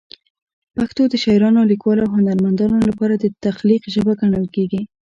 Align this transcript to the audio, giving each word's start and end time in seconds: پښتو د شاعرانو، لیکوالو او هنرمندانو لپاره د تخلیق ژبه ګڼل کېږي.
پښتو 0.75 1.03
د 1.09 1.13
شاعرانو، 1.23 1.69
لیکوالو 1.71 2.01
او 2.07 2.13
هنرمندانو 2.19 2.77
لپاره 2.89 3.13
د 3.17 3.25
تخلیق 3.45 3.83
ژبه 3.93 4.13
ګڼل 4.21 4.45
کېږي. 4.55 4.81